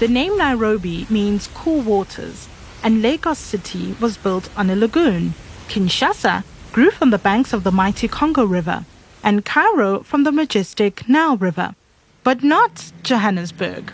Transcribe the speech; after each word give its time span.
The 0.00 0.08
name 0.08 0.38
Nairobi 0.38 1.06
means 1.10 1.48
cool 1.48 1.82
waters, 1.82 2.48
and 2.82 3.02
Lagos 3.02 3.38
City 3.38 3.94
was 4.00 4.16
built 4.16 4.48
on 4.56 4.70
a 4.70 4.74
lagoon. 4.74 5.34
Kinshasa 5.68 6.42
grew 6.72 6.90
from 6.90 7.10
the 7.10 7.18
banks 7.18 7.52
of 7.52 7.64
the 7.64 7.70
mighty 7.70 8.08
Congo 8.08 8.46
River, 8.46 8.86
and 9.22 9.44
Cairo 9.44 10.02
from 10.02 10.24
the 10.24 10.32
majestic 10.32 11.06
Nile 11.06 11.36
River. 11.36 11.74
But 12.24 12.42
not 12.42 12.92
Johannesburg. 13.02 13.92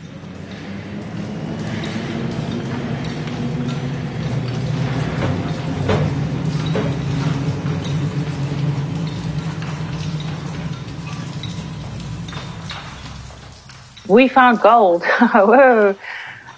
We 14.08 14.28
found 14.28 14.60
gold. 14.60 15.04
Whoa, 15.20 15.96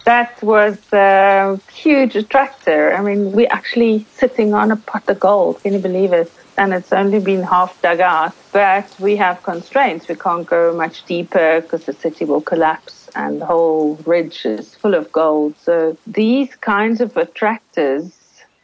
that 0.05 0.43
was 0.43 0.79
a 0.93 1.61
huge 1.73 2.16
attractor. 2.16 2.95
I 2.95 3.02
mean, 3.02 3.33
we're 3.33 3.51
actually 3.51 4.07
sitting 4.15 4.55
on 4.55 4.71
a 4.71 4.77
pot 4.77 5.09
of 5.09 5.21
gold. 5.21 5.62
Can 5.62 5.74
you 5.74 5.79
believe 5.79 6.12
it? 6.12 6.30
And 6.57 6.73
it's 6.73 6.93
only 6.93 7.21
been 7.21 7.43
half 7.43 7.80
dug 7.83 8.01
out. 8.01 8.34
But 8.52 8.93
we 8.98 9.16
have 9.16 9.43
constraints. 9.43 10.09
We 10.09 10.16
can't 10.16 10.47
go 10.47 10.74
much 10.74 11.05
deeper 11.05 11.61
because 11.61 11.84
the 11.84 11.93
city 11.93 12.24
will 12.24 12.41
collapse 12.41 13.09
and 13.15 13.41
the 13.41 13.47
whole 13.47 13.96
ridge 14.07 14.45
is 14.45 14.74
full 14.74 14.95
of 14.95 15.10
gold. 15.12 15.55
So 15.60 15.96
these 16.07 16.55
kinds 16.57 17.01
of 17.01 17.16
attractors 17.16 18.12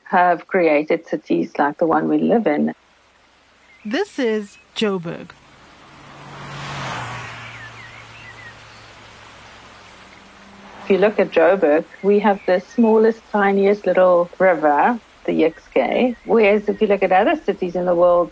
have 0.05 0.46
created 0.46 1.07
cities 1.07 1.52
like 1.59 1.79
the 1.79 1.87
one 1.87 2.09
we 2.09 2.19
live 2.19 2.46
in. 2.46 2.74
This 3.85 4.19
is 4.19 4.59
Joburg, 4.74 5.30
If 10.85 10.90
you 10.90 10.99
look 10.99 11.18
at 11.18 11.30
Joburg, 11.30 11.87
we 12.02 12.18
have 12.18 12.43
the 12.45 12.60
smallest, 12.60 13.23
tiniest 13.32 13.87
little 13.87 14.29
river, 14.38 15.01
the 15.24 15.32
Jukskei. 15.32 16.15
Whereas 16.27 16.68
if 16.68 16.82
you 16.82 16.87
look 16.87 17.02
at 17.02 17.10
other 17.10 17.37
cities 17.43 17.74
in 17.74 17.87
the 17.87 17.95
world, 17.95 18.30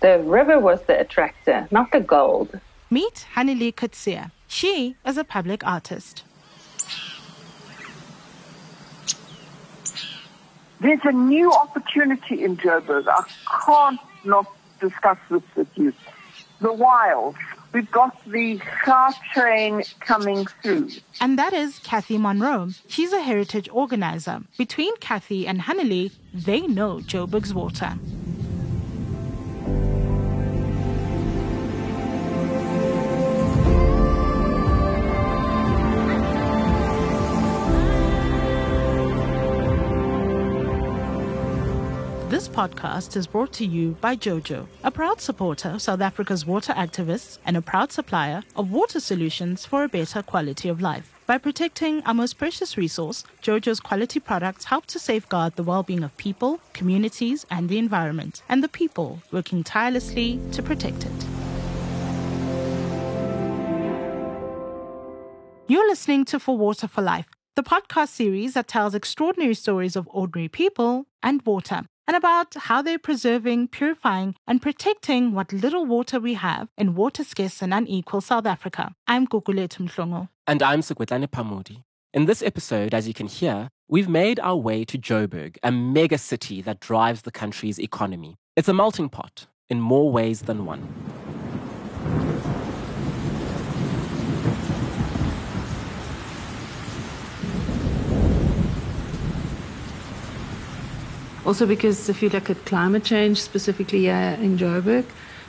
the 0.00 0.18
river 0.20 0.58
was 0.58 0.80
the 0.86 0.98
attractor, 0.98 1.68
not 1.70 1.92
the 1.92 2.00
gold. 2.00 2.58
Meet 2.88 3.26
Hannelie 3.34 3.74
Coetzee. 3.74 4.30
She 4.48 4.96
is 5.04 5.18
a 5.18 5.24
public 5.24 5.66
artist. 5.66 6.22
There's 10.80 11.04
a 11.04 11.12
new 11.12 11.52
opportunity 11.52 12.42
in 12.42 12.56
Joburg. 12.56 13.06
I 13.06 13.22
can't 13.66 14.00
not 14.24 14.46
discuss 14.80 15.18
this 15.30 15.42
with 15.54 15.68
you. 15.76 15.92
The 16.62 16.72
wilds. 16.72 17.36
We've 17.72 17.90
got 17.90 18.22
the 18.26 18.58
car 18.84 19.12
train 19.32 19.82
coming 20.00 20.46
through. 20.62 20.90
And 21.20 21.38
that 21.38 21.52
is 21.54 21.78
Kathy 21.78 22.18
Munro. 22.18 22.70
She's 22.86 23.12
a 23.12 23.22
heritage 23.22 23.68
organizer. 23.72 24.42
Between 24.58 24.96
Kathy 24.98 25.46
and 25.46 25.62
Hannelie, 25.62 26.12
they 26.34 26.60
know 26.60 26.98
Joburg's 26.98 27.54
water. 27.54 27.94
Podcast 42.52 43.16
is 43.16 43.26
brought 43.26 43.50
to 43.54 43.64
you 43.64 43.96
by 44.02 44.14
JoJo, 44.14 44.66
a 44.84 44.90
proud 44.90 45.22
supporter 45.22 45.70
of 45.70 45.82
South 45.82 46.02
Africa's 46.02 46.44
water 46.44 46.74
activists 46.74 47.38
and 47.46 47.56
a 47.56 47.62
proud 47.62 47.90
supplier 47.90 48.42
of 48.54 48.70
water 48.70 49.00
solutions 49.00 49.64
for 49.64 49.84
a 49.84 49.88
better 49.88 50.22
quality 50.22 50.68
of 50.68 50.82
life. 50.82 51.14
By 51.26 51.38
protecting 51.38 52.02
our 52.02 52.12
most 52.12 52.36
precious 52.36 52.76
resource, 52.76 53.24
JoJo's 53.42 53.80
quality 53.80 54.20
products 54.20 54.66
help 54.66 54.84
to 54.86 54.98
safeguard 54.98 55.56
the 55.56 55.62
well 55.62 55.82
being 55.82 56.04
of 56.04 56.14
people, 56.18 56.60
communities, 56.74 57.46
and 57.50 57.70
the 57.70 57.78
environment, 57.78 58.42
and 58.50 58.62
the 58.62 58.68
people 58.68 59.22
working 59.30 59.64
tirelessly 59.64 60.38
to 60.52 60.62
protect 60.62 61.06
it. 61.06 61.26
You're 65.68 65.88
listening 65.88 66.26
to 66.26 66.38
For 66.38 66.58
Water 66.58 66.86
for 66.86 67.00
Life, 67.00 67.28
the 67.56 67.62
podcast 67.62 68.08
series 68.08 68.52
that 68.52 68.68
tells 68.68 68.94
extraordinary 68.94 69.54
stories 69.54 69.96
of 69.96 70.06
ordinary 70.12 70.48
people 70.48 71.06
and 71.22 71.40
water 71.46 71.86
and 72.06 72.16
about 72.16 72.54
how 72.54 72.82
they're 72.82 72.98
preserving, 72.98 73.68
purifying, 73.68 74.34
and 74.46 74.60
protecting 74.60 75.32
what 75.32 75.52
little 75.52 75.86
water 75.86 76.18
we 76.18 76.34
have 76.34 76.68
in 76.76 76.94
water 76.94 77.24
scarce 77.24 77.62
and 77.62 77.72
unequal 77.72 78.20
South 78.20 78.46
Africa. 78.46 78.94
I'm 79.06 79.26
Gugulethu 79.26 79.88
Mhlongo. 79.88 80.28
And 80.46 80.62
I'm 80.62 80.80
Sekoetlane 80.80 81.28
Phamodi. 81.28 81.84
In 82.12 82.26
this 82.26 82.42
episode, 82.42 82.92
as 82.92 83.08
you 83.08 83.14
can 83.14 83.26
hear, 83.26 83.70
we've 83.88 84.08
made 84.08 84.38
our 84.40 84.56
way 84.56 84.84
to 84.84 84.98
Joburg, 84.98 85.56
a 85.62 85.72
mega 85.72 86.18
city 86.18 86.60
that 86.62 86.80
drives 86.80 87.22
the 87.22 87.30
country's 87.30 87.78
economy. 87.78 88.36
It's 88.56 88.68
a 88.68 88.74
melting 88.74 89.08
pot 89.08 89.46
in 89.68 89.80
more 89.80 90.12
ways 90.12 90.42
than 90.42 90.66
one. 90.66 91.21
Also, 101.44 101.66
because 101.66 102.08
if 102.08 102.22
you 102.22 102.28
look 102.28 102.50
at 102.50 102.64
climate 102.66 103.04
change, 103.04 103.40
specifically 103.40 104.08
in 104.08 104.56
Joburg, 104.56 105.04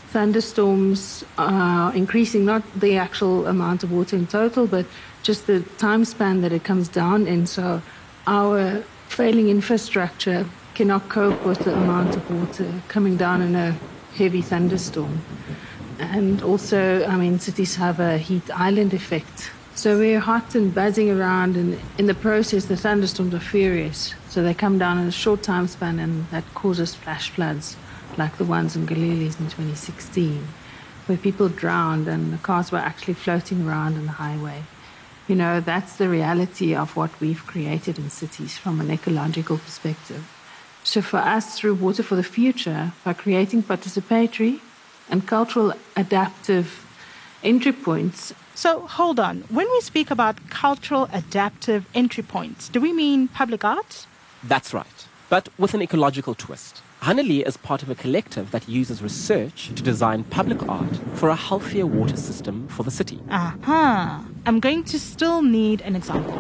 thunderstorms 0.10 1.24
are 1.38 1.94
increasing, 1.94 2.46
not 2.46 2.64
the 2.80 2.98
actual 2.98 3.48
amount 3.48 3.84
of 3.84 3.92
water 3.92 4.16
in 4.16 4.26
total, 4.28 4.66
but 4.68 4.86
just 5.22 5.46
the 5.48 5.62
time 5.78 6.04
span 6.06 6.42
that 6.42 6.52
it 6.52 6.64
comes 6.64 6.88
down 6.88 7.28
in. 7.28 7.46
So, 7.46 7.82
our 8.26 8.84
failing 9.08 9.50
infrastructure 9.50 10.46
cannot 10.74 11.10
cope 11.10 11.46
with 11.46 11.60
the 11.60 11.74
amount 11.74 12.16
of 12.16 12.32
water 12.32 12.82
coming 12.88 13.16
down 13.16 13.42
in 13.42 13.56
a 13.56 13.76
heavy 14.16 14.42
thunderstorm. 14.42 15.22
And 16.00 16.42
also, 16.42 17.06
I 17.06 17.18
mean, 17.18 17.40
cities 17.40 17.76
have 17.76 18.00
a 18.00 18.18
heat 18.18 18.50
island 18.56 18.94
effect. 18.94 19.52
So 19.76 19.98
we're 19.98 20.20
hot 20.20 20.54
and 20.54 20.74
buzzing 20.74 21.10
around, 21.10 21.58
and 21.58 21.80
in 21.98 22.06
the 22.06 22.14
process, 22.14 22.66
the 22.66 22.78
thunderstorms 22.78 23.34
are 23.34 23.40
furious. 23.40 24.14
So 24.30 24.44
they 24.44 24.54
come 24.54 24.78
down 24.78 25.00
in 25.00 25.08
a 25.08 25.12
short 25.12 25.42
time 25.42 25.68
span, 25.68 26.00
and 26.00 26.30
that 26.30 26.46
causes 26.54 26.94
flash 26.94 27.32
floods 27.32 27.76
like 28.16 28.38
the 28.38 28.46
ones 28.46 28.76
in 28.76 28.86
Galilees 28.86 29.40
in 29.40 29.46
2016, 29.46 30.48
where 31.08 31.18
people 31.18 31.50
drowned 31.50 32.08
and 32.08 32.32
the 32.32 32.38
cars 32.38 32.72
were 32.72 32.78
actually 32.78 33.16
floating 33.16 33.68
around 33.68 33.98
on 33.98 34.06
the 34.06 34.12
highway. 34.14 34.62
You 35.28 35.36
know, 35.36 35.60
that's 35.60 35.96
the 35.96 36.08
reality 36.08 36.76
of 36.76 36.96
what 36.96 37.20
we've 37.20 37.46
created 37.46 37.98
in 37.98 38.12
cities 38.12 38.58
from 38.58 38.80
an 38.80 38.92
ecological 38.92 39.58
perspective. 39.58 40.30
So 40.84 41.02
for 41.02 41.18
us, 41.18 41.58
through 41.58 41.76
Water 41.76 42.04
for 42.04 42.16
the 42.16 42.24
Future, 42.24 42.92
by 43.04 43.14
creating 43.14 43.64
participatory 43.64 44.60
and 45.10 45.26
cultural 45.26 45.74
adaptive 45.96 46.86
entry 47.44 47.72
points. 47.72 48.34
So 48.56 48.82
hold 48.82 49.20
on. 49.20 49.42
When 49.50 49.68
we 49.72 49.82
speak 49.82 50.12
about 50.12 50.50
cultural 50.50 51.10
adaptive 51.12 51.86
entry 51.96 52.24
points, 52.24 52.70
do 52.70 52.80
we 52.80 52.94
mean 52.94 53.28
public 53.28 53.66
art? 53.66 54.06
That's 54.44 54.74
right, 54.74 55.08
but 55.30 55.50
with 55.58 55.74
an 55.74 55.82
ecological 55.82 56.36
twist. 56.36 56.82
Hannelie 57.02 57.46
is 57.46 57.58
part 57.58 57.84
of 57.84 57.90
a 57.90 57.96
collective 57.96 58.52
that 58.52 58.70
uses 58.70 59.02
research 59.02 59.72
to 59.76 59.84
design 59.84 60.24
public 60.26 60.66
art 60.70 60.96
for 61.16 61.28
a 61.30 61.36
healthier 61.36 61.86
water 61.86 62.16
system 62.16 62.68
for 62.70 62.84
the 62.84 62.92
city. 62.92 63.20
Aha. 63.30 64.22
Uh-huh. 64.22 64.30
I'm 64.46 64.60
going 64.62 64.86
to 64.86 65.00
still 65.00 65.42
need 65.42 65.82
an 65.82 65.96
example. 65.98 66.40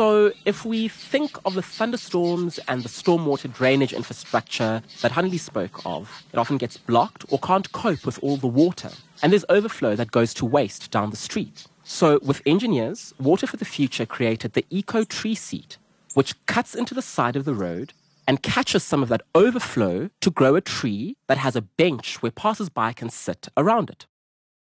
So, 0.00 0.32
if 0.46 0.64
we 0.64 0.88
think 0.88 1.36
of 1.44 1.52
the 1.52 1.60
thunderstorms 1.60 2.58
and 2.68 2.82
the 2.82 2.88
stormwater 2.88 3.52
drainage 3.52 3.92
infrastructure 3.92 4.82
that 5.02 5.12
Hannelie 5.12 5.38
spoke 5.38 5.84
of, 5.84 6.24
it 6.32 6.38
often 6.38 6.56
gets 6.56 6.78
blocked 6.78 7.26
or 7.28 7.38
can't 7.38 7.70
cope 7.72 8.06
with 8.06 8.18
all 8.22 8.38
the 8.38 8.46
water. 8.46 8.92
And 9.22 9.30
there's 9.30 9.44
overflow 9.50 9.96
that 9.96 10.10
goes 10.10 10.32
to 10.32 10.46
waste 10.46 10.90
down 10.90 11.10
the 11.10 11.18
street. 11.18 11.66
So, 11.84 12.18
with 12.22 12.40
engineers, 12.46 13.12
Water 13.20 13.46
for 13.46 13.58
the 13.58 13.66
Future 13.66 14.06
created 14.06 14.54
the 14.54 14.64
Eco 14.70 15.04
Tree 15.04 15.34
Seat, 15.34 15.76
which 16.14 16.34
cuts 16.46 16.74
into 16.74 16.94
the 16.94 17.02
side 17.02 17.36
of 17.36 17.44
the 17.44 17.52
road 17.52 17.92
and 18.26 18.42
catches 18.42 18.82
some 18.82 19.02
of 19.02 19.10
that 19.10 19.20
overflow 19.34 20.08
to 20.22 20.30
grow 20.30 20.54
a 20.54 20.62
tree 20.62 21.18
that 21.26 21.36
has 21.36 21.56
a 21.56 21.68
bench 21.76 22.22
where 22.22 22.32
passers-by 22.32 22.94
can 22.94 23.10
sit 23.10 23.48
around 23.54 23.90
it. 23.90 24.06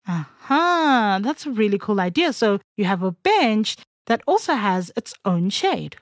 Aha, 0.08 1.16
uh-huh. 1.16 1.20
that's 1.24 1.48
a 1.48 1.52
really 1.52 1.80
cool 1.80 2.00
idea. 2.00 2.34
So 2.34 2.60
you 2.78 2.86
have 2.86 3.02
a 3.02 3.12
bench 3.12 3.78
that 4.08 4.22
also 4.28 4.54
has 4.54 4.92
its 4.96 5.14
own 5.26 5.50
shade. 5.50 5.98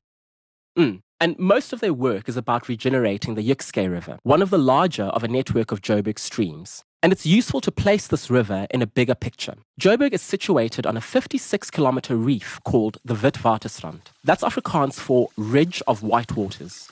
Mm. 0.77 1.01
And 1.19 1.37
most 1.37 1.71
of 1.71 1.81
their 1.81 1.93
work 1.93 2.27
is 2.27 2.37
about 2.37 2.67
regenerating 2.67 3.35
the 3.35 3.47
Jukskei 3.47 3.89
River, 3.89 4.17
one 4.23 4.41
of 4.41 4.49
the 4.49 4.57
larger 4.57 5.03
of 5.03 5.23
a 5.23 5.27
network 5.27 5.71
of 5.71 5.81
Joburg 5.81 6.17
streams. 6.17 6.83
And 7.03 7.11
it's 7.11 7.25
useful 7.25 7.61
to 7.61 7.71
place 7.71 8.07
this 8.07 8.29
river 8.29 8.67
in 8.69 8.81
a 8.81 8.87
bigger 8.87 9.15
picture. 9.15 9.55
Joburg 9.79 10.13
is 10.13 10.21
situated 10.21 10.85
on 10.85 10.97
a 10.97 11.01
56 11.01 11.69
kilometer 11.71 12.15
reef 12.15 12.59
called 12.63 12.97
the 13.03 13.15
Witwatersrand. 13.15 14.01
That's 14.23 14.43
Afrikaans 14.43 14.95
for 14.95 15.29
Ridge 15.37 15.83
of 15.87 16.03
White 16.03 16.35
Waters. 16.35 16.87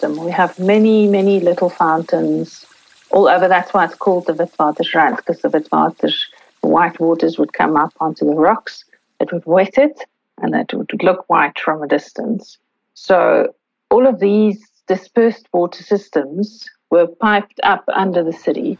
We 0.00 0.30
have 0.30 0.58
many, 0.58 1.06
many 1.08 1.40
little 1.40 1.68
fountains 1.68 2.64
all 3.10 3.28
over. 3.28 3.48
That's 3.48 3.72
why 3.72 3.84
it's 3.84 3.94
called 3.94 4.26
the 4.26 4.34
Witwatersrand, 4.34 5.16
because 5.16 5.40
the 5.40 5.48
Witwaters, 5.48 6.22
the 6.62 6.68
white 6.68 7.00
waters 7.00 7.38
would 7.38 7.52
come 7.52 7.76
up 7.76 7.92
onto 8.00 8.24
the 8.24 8.34
rocks. 8.34 8.84
It 9.20 9.32
would 9.32 9.46
wet 9.46 9.78
it, 9.78 10.00
and 10.40 10.54
it 10.54 10.72
would 10.74 10.90
look 11.02 11.28
white 11.28 11.58
from 11.58 11.82
a 11.82 11.88
distance. 11.88 12.58
So 12.94 13.54
all 13.90 14.06
of 14.06 14.20
these 14.20 14.70
dispersed 14.86 15.48
water 15.52 15.82
systems 15.82 16.68
were 16.90 17.06
piped 17.06 17.60
up 17.62 17.84
under 17.94 18.24
the 18.24 18.32
city 18.32 18.78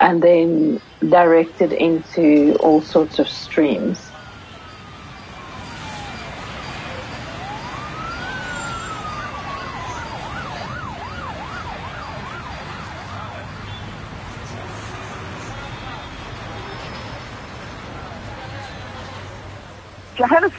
and 0.00 0.22
then 0.22 0.80
directed 1.08 1.72
into 1.72 2.54
all 2.60 2.80
sorts 2.80 3.18
of 3.18 3.28
streams. 3.28 4.13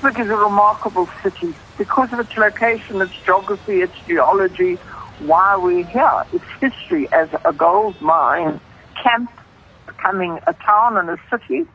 Is 0.05 0.29
a 0.29 0.35
remarkable 0.35 1.09
city 1.23 1.55
because 1.79 2.13
of 2.13 2.19
its 2.19 2.37
location, 2.37 3.01
its 3.01 3.11
geography, 3.25 3.81
its 3.81 3.95
geology, 4.07 4.75
why 5.19 5.57
we're 5.57 5.83
here. 5.83 6.23
Its 6.31 6.45
history 6.61 7.11
as 7.11 7.27
a 7.43 7.51
gold 7.51 7.99
mine 8.01 8.61
camp, 9.01 9.31
becoming 9.87 10.39
a 10.45 10.53
town 10.53 10.95
and 10.97 11.09
a 11.09 11.17
city 11.29 11.65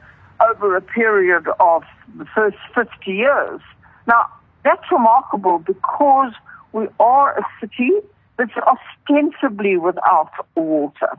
over 0.48 0.76
a 0.76 0.80
period 0.80 1.48
of 1.58 1.82
the 2.16 2.24
first 2.24 2.56
50 2.72 3.10
years. 3.10 3.60
Now, 4.06 4.26
that's 4.64 4.90
remarkable 4.92 5.58
because 5.58 6.32
we 6.72 6.86
are 7.00 7.36
a 7.36 7.44
city 7.60 7.90
that's 8.38 8.52
ostensibly 8.56 9.76
without 9.76 10.30
water. 10.54 11.18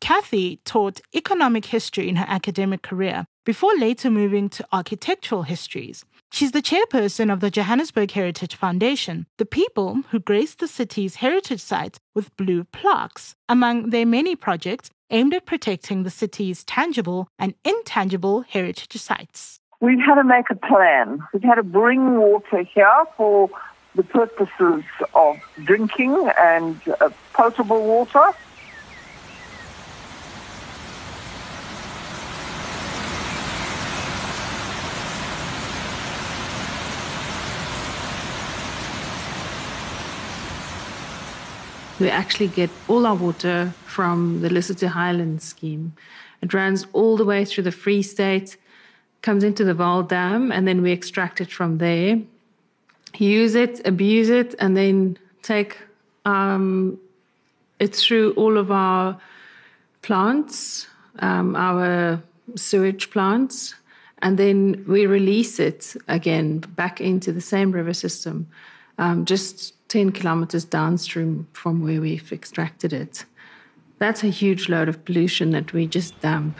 Kathy 0.00 0.60
taught 0.64 1.00
economic 1.14 1.66
history 1.66 2.08
in 2.08 2.16
her 2.16 2.26
academic 2.28 2.82
career 2.82 3.26
before 3.48 3.74
later 3.78 4.10
moving 4.10 4.50
to 4.50 4.62
architectural 4.74 5.42
histories. 5.42 6.04
She's 6.30 6.52
the 6.52 6.60
chairperson 6.60 7.32
of 7.32 7.40
the 7.40 7.50
Johannesburg 7.50 8.10
Heritage 8.10 8.54
Foundation, 8.54 9.24
the 9.38 9.46
people 9.46 10.02
who 10.10 10.18
grace 10.18 10.54
the 10.54 10.68
city's 10.68 11.14
heritage 11.14 11.62
sites 11.62 11.98
with 12.14 12.36
blue 12.36 12.64
plaques, 12.64 13.34
among 13.48 13.88
their 13.88 14.04
many 14.04 14.36
projects 14.36 14.90
aimed 15.08 15.32
at 15.32 15.46
protecting 15.46 16.02
the 16.02 16.10
city's 16.10 16.62
tangible 16.64 17.26
and 17.38 17.54
intangible 17.64 18.42
heritage 18.42 19.00
sites. 19.00 19.60
We've 19.80 19.98
had 19.98 20.16
to 20.16 20.24
make 20.24 20.50
a 20.50 20.54
plan. 20.54 21.20
We've 21.32 21.42
had 21.42 21.54
to 21.54 21.62
bring 21.62 22.18
water 22.18 22.64
here 22.64 23.04
for 23.16 23.48
the 23.94 24.02
purposes 24.02 24.84
of 25.14 25.38
drinking 25.64 26.30
and 26.38 26.78
uh, 27.00 27.08
potable 27.32 27.82
water. 27.82 28.26
We 42.00 42.08
actually 42.08 42.48
get 42.48 42.70
all 42.86 43.06
our 43.06 43.16
water 43.16 43.74
from 43.84 44.40
the 44.40 44.48
Lesotho 44.48 44.86
Highlands 44.86 45.44
scheme. 45.44 45.92
It 46.42 46.54
runs 46.54 46.86
all 46.92 47.16
the 47.16 47.24
way 47.24 47.44
through 47.44 47.64
the 47.64 47.72
Free 47.72 48.02
State, 48.02 48.56
comes 49.22 49.42
into 49.42 49.64
the 49.64 49.74
Vaal 49.74 50.06
Dam, 50.06 50.52
and 50.52 50.68
then 50.68 50.80
we 50.80 50.92
extract 50.92 51.40
it 51.40 51.50
from 51.50 51.78
there, 51.78 52.20
use 53.16 53.56
it, 53.56 53.84
abuse 53.84 54.28
it, 54.28 54.54
and 54.60 54.76
then 54.76 55.18
take 55.42 55.76
um, 56.24 56.98
it 57.80 57.96
through 57.96 58.32
all 58.34 58.56
of 58.56 58.70
our 58.70 59.20
plants, 60.02 60.86
um, 61.18 61.56
our 61.56 62.22
sewage 62.54 63.10
plants, 63.10 63.74
and 64.22 64.38
then 64.38 64.84
we 64.86 65.06
release 65.06 65.58
it 65.58 65.96
again 66.06 66.58
back 66.76 67.00
into 67.00 67.32
the 67.32 67.40
same 67.40 67.72
river 67.72 67.94
system. 67.94 68.46
Um, 68.98 69.24
just 69.24 69.74
10 69.88 70.12
kilometers 70.12 70.64
downstream 70.64 71.46
from 71.52 71.82
where 71.82 72.00
we've 72.00 72.30
extracted 72.32 72.92
it. 72.92 73.24
That's 73.98 74.22
a 74.22 74.28
huge 74.28 74.68
load 74.68 74.88
of 74.88 75.04
pollution 75.04 75.50
that 75.50 75.72
we 75.72 75.86
just 75.86 76.20
dump. 76.20 76.56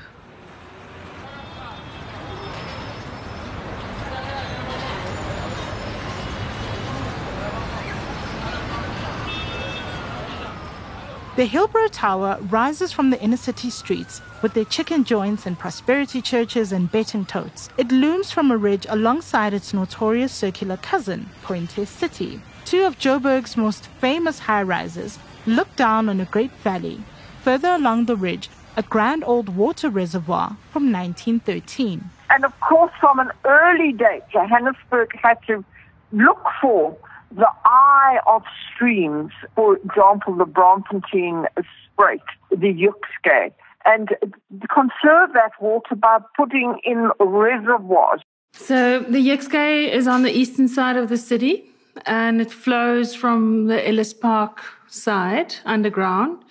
The 11.36 11.46
Hillbrow 11.46 11.88
Tower 11.92 12.38
rises 12.50 12.90
from 12.90 13.10
the 13.10 13.22
inner 13.22 13.36
city 13.36 13.70
streets 13.70 14.20
with 14.42 14.54
their 14.54 14.64
chicken 14.64 15.04
joints 15.04 15.46
and 15.46 15.56
prosperity 15.56 16.20
churches 16.20 16.72
and 16.72 16.90
betting 16.90 17.25
totes. 17.25 17.69
It 17.78 17.92
looms 17.92 18.32
from 18.32 18.50
a 18.50 18.56
ridge 18.56 18.86
alongside 18.88 19.54
its 19.54 19.72
notorious 19.72 20.32
circular 20.32 20.78
cousin, 20.78 21.30
Ponte 21.44 21.86
City. 21.86 22.40
Two 22.69 22.85
of 22.85 22.99
Joburg's 22.99 23.56
most 23.56 23.87
famous 23.99 24.41
high 24.41 24.62
rises 24.62 25.19
look 25.47 25.75
down 25.75 26.11
on 26.11 26.20
a 26.20 26.26
great 26.26 26.50
valley. 26.50 27.00
Further 27.41 27.70
along 27.70 28.05
the 28.05 28.15
ridge, 28.15 28.50
a 28.76 28.82
grand 28.82 29.25
old 29.25 29.56
water 29.56 29.88
reservoir 29.88 30.59
from 30.70 30.93
1913. 30.93 32.11
And 32.29 32.44
of 32.44 32.53
course, 32.61 32.93
from 33.00 33.20
an 33.20 33.31
early 33.47 33.94
date, 33.94 34.20
Johannesburg 34.31 35.17
had 35.17 35.38
to 35.47 35.65
look 36.12 36.44
for 36.61 36.94
the 37.35 37.49
eye 37.65 38.19
of 38.26 38.43
streams, 38.75 39.32
for 39.55 39.76
example, 39.76 40.35
the 40.35 40.44
Braamfontein 40.44 41.47
Spruit, 41.56 42.21
the 42.50 42.75
Jukskei, 42.85 43.50
and 43.87 44.11
conserve 44.69 45.32
that 45.32 45.53
water 45.59 45.94
by 45.94 46.19
putting 46.37 46.79
in 46.85 47.09
reservoirs. 47.19 48.21
So 48.52 48.99
the 48.99 49.26
Jukskei 49.26 49.90
is 49.90 50.07
on 50.07 50.23
the 50.23 50.31
eastern 50.31 50.69
side 50.69 50.99
of 50.99 51.09
the 51.09 51.16
city 51.16 51.64
and 52.07 52.40
it 52.40 52.50
flows 52.50 53.14
from 53.14 53.67
the 53.67 53.88
Ellis 53.88 54.12
Park 54.12 54.62
side 54.88 55.55
underground. 55.64 56.43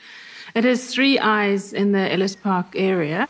It 0.55 0.63
has 0.63 0.93
three 0.93 1.19
eyes 1.19 1.73
in 1.73 1.91
the 1.91 2.11
Ellis 2.11 2.35
Park 2.35 2.67
area. 2.75 3.27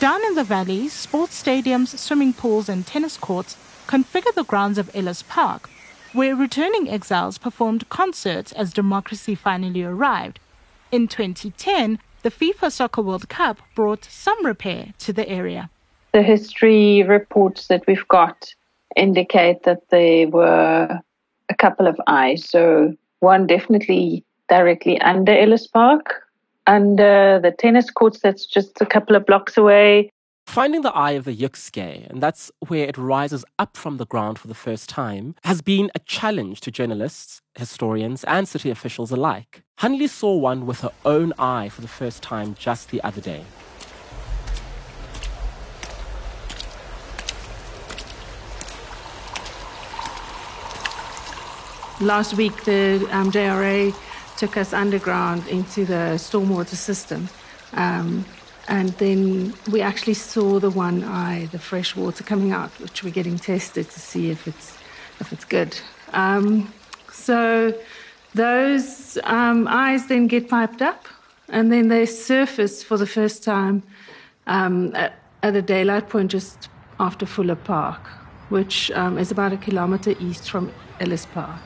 Down 0.00 0.24
in 0.24 0.34
the 0.34 0.44
valley, 0.44 0.88
sports 0.88 1.42
stadiums, 1.42 1.98
swimming 1.98 2.32
pools, 2.32 2.68
and 2.68 2.86
tennis 2.86 3.16
courts 3.16 3.56
configure 3.88 4.34
the 4.34 4.44
grounds 4.44 4.78
of 4.78 4.94
Ellis 4.94 5.22
Park, 5.22 5.68
where 6.12 6.36
returning 6.36 6.88
exiles 6.88 7.36
performed 7.36 7.88
concerts 7.88 8.52
as 8.52 8.72
democracy 8.72 9.34
finally 9.34 9.82
arrived. 9.82 10.38
In 10.92 11.08
2010, 11.08 11.98
the 12.22 12.30
FIFA 12.30 12.70
Soccer 12.70 13.02
World 13.02 13.28
Cup 13.28 13.58
brought 13.74 14.04
some 14.04 14.46
repair 14.46 14.94
to 14.98 15.12
the 15.12 15.28
area 15.28 15.68
the 16.12 16.22
history 16.22 17.02
reports 17.02 17.68
that 17.68 17.84
we've 17.86 18.06
got 18.08 18.54
indicate 18.96 19.62
that 19.64 19.88
there 19.90 20.28
were 20.28 21.00
a 21.48 21.54
couple 21.54 21.86
of 21.86 22.00
eyes. 22.06 22.48
So 22.48 22.94
one 23.20 23.46
definitely 23.46 24.24
directly 24.48 25.00
under 25.00 25.32
Ellis 25.32 25.66
Park, 25.66 26.22
under 26.66 27.40
the 27.42 27.50
tennis 27.50 27.90
courts 27.90 28.20
that's 28.20 28.46
just 28.46 28.80
a 28.80 28.86
couple 28.86 29.16
of 29.16 29.26
blocks 29.26 29.56
away. 29.56 30.10
Finding 30.46 30.80
the 30.80 30.94
eye 30.94 31.10
of 31.10 31.26
the 31.26 31.36
Jukskei, 31.36 32.08
and 32.08 32.22
that's 32.22 32.50
where 32.68 32.88
it 32.88 32.96
rises 32.96 33.44
up 33.58 33.76
from 33.76 33.98
the 33.98 34.06
ground 34.06 34.38
for 34.38 34.48
the 34.48 34.54
first 34.54 34.88
time, 34.88 35.34
has 35.44 35.60
been 35.60 35.90
a 35.94 35.98
challenge 35.98 36.62
to 36.62 36.70
journalists, 36.70 37.42
historians, 37.54 38.24
and 38.24 38.48
city 38.48 38.70
officials 38.70 39.12
alike. 39.12 39.62
Hannelie 39.80 40.08
saw 40.08 40.34
one 40.34 40.64
with 40.64 40.80
her 40.80 40.92
own 41.04 41.34
eye 41.38 41.68
for 41.68 41.82
the 41.82 41.88
first 41.88 42.22
time 42.22 42.54
just 42.58 42.88
the 42.90 43.02
other 43.02 43.20
day. 43.20 43.44
Last 52.00 52.34
week 52.34 52.64
the 52.64 53.06
um, 53.10 53.30
JRA 53.30 53.94
took 54.36 54.56
us 54.56 54.72
underground 54.72 55.46
into 55.48 55.84
the 55.84 56.16
stormwater 56.16 56.76
system. 56.76 57.28
Um, 57.72 58.24
and 58.68 58.90
then 58.98 59.54
we 59.70 59.80
actually 59.80 60.14
saw 60.14 60.60
the 60.60 60.70
one 60.70 61.02
eye, 61.04 61.46
the 61.52 61.58
fresh 61.58 61.96
water 61.96 62.22
coming 62.22 62.52
out, 62.52 62.70
which 62.80 63.02
we're 63.02 63.10
getting 63.10 63.38
tested 63.38 63.88
to 63.90 64.00
see 64.00 64.30
if 64.30 64.46
it's 64.46 64.76
if 65.20 65.32
it's 65.32 65.44
good. 65.44 65.76
Um, 66.12 66.72
so 67.10 67.74
Those 68.34 69.18
um, 69.24 69.66
eyes 69.68 70.06
then 70.06 70.26
get 70.26 70.48
piped 70.48 70.82
up 70.82 71.06
and 71.48 71.72
then 71.72 71.88
they 71.88 72.04
surface 72.06 72.82
for 72.82 72.98
the 72.98 73.06
first 73.06 73.42
time 73.42 73.82
um, 74.46 74.94
at, 74.94 75.14
at, 75.42 75.56
a 75.56 75.62
daylight 75.62 76.08
point 76.08 76.30
just 76.30 76.68
after 77.00 77.24
Fuller 77.24 77.56
Park, 77.56 78.06
which 78.50 78.90
um, 78.92 79.18
is 79.18 79.30
about 79.30 79.52
a 79.52 79.56
kilometer 79.56 80.14
east 80.20 80.50
from 80.50 80.72
Ellis 81.00 81.26
Park. 81.26 81.60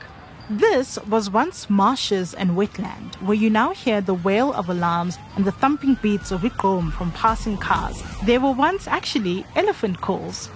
This 0.49 0.99
was 1.07 1.29
once 1.29 1.69
marshes 1.69 2.33
and 2.33 2.51
wetland, 2.51 3.15
where 3.21 3.35
you 3.35 3.49
now 3.49 3.73
hear 3.73 4.01
the 4.01 4.13
wail 4.13 4.51
of 4.53 4.67
alarms 4.69 5.17
and 5.37 5.45
the 5.45 5.53
thumping 5.53 5.97
beats 6.01 6.31
of 6.31 6.41
igqom 6.41 6.91
from 6.91 7.11
passing 7.13 7.57
cars. 7.57 8.03
There 8.25 8.41
were 8.41 8.51
once 8.51 8.85
actually 8.85 9.45
elephant 9.55 10.01
calls. 10.01 10.49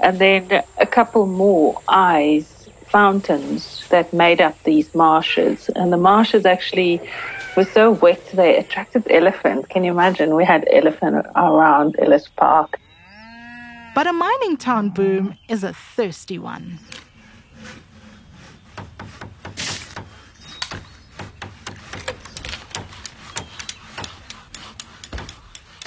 and 0.00 0.18
then 0.18 0.62
a 0.78 0.86
couple 0.86 1.26
more 1.26 1.82
eyes, 1.86 2.57
fountains 2.90 3.86
that 3.88 4.12
made 4.12 4.40
up 4.40 4.62
these 4.64 4.94
marshes. 4.94 5.68
And 5.76 5.92
the 5.92 5.96
marshes 5.96 6.46
actually 6.46 7.00
were 7.56 7.64
so 7.64 7.90
wet 7.90 8.24
they 8.32 8.56
attracted 8.56 9.06
elephants. 9.10 9.68
Can 9.68 9.84
you 9.84 9.92
imagine? 9.92 10.34
We 10.34 10.44
had 10.44 10.66
elephants 10.72 11.28
around 11.36 11.96
Ellis 11.98 12.28
Park. 12.36 12.78
But 13.94 14.06
a 14.06 14.12
mining 14.12 14.56
town 14.56 14.90
boom 14.90 15.36
is 15.48 15.64
a 15.64 15.72
thirsty 15.72 16.38
one. 16.38 16.78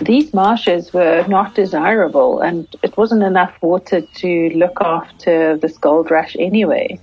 These 0.01 0.33
marshes 0.33 0.93
were 0.93 1.25
not 1.27 1.55
desirable 1.55 2.41
and 2.41 2.67
it 2.81 2.97
wasn't 2.97 3.23
enough 3.23 3.53
water 3.61 4.01
to 4.01 4.49
look 4.55 4.77
after 4.81 5.57
this 5.57 5.77
gold 5.77 6.09
rush 6.09 6.35
anyway. 6.39 6.99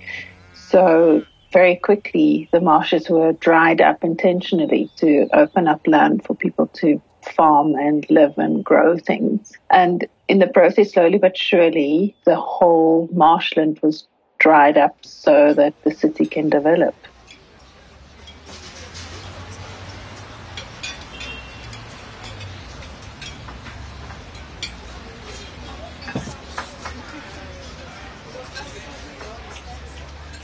So 0.53 1.23
very 1.51 1.77
quickly 1.77 2.49
the 2.51 2.61
marshes 2.61 3.09
were 3.09 3.33
dried 3.33 3.81
up 3.81 4.03
intentionally 4.03 4.89
to 4.97 5.27
open 5.33 5.67
up 5.67 5.81
land 5.87 6.25
for 6.25 6.35
people 6.35 6.67
to 6.67 7.01
farm 7.35 7.75
and 7.75 8.05
live 8.09 8.37
and 8.37 8.63
grow 8.63 8.97
things. 8.97 9.53
And 9.69 10.05
in 10.27 10.39
the 10.39 10.47
process, 10.47 10.93
slowly 10.93 11.17
but 11.17 11.37
surely, 11.37 12.15
the 12.25 12.35
whole 12.35 13.09
marshland 13.11 13.79
was 13.81 14.07
dried 14.39 14.77
up 14.77 14.95
so 15.01 15.53
that 15.53 15.73
the 15.83 15.91
city 15.91 16.25
can 16.25 16.49
develop. 16.49 16.95